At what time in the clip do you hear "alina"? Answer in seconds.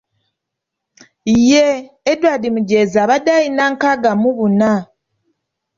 3.37-3.63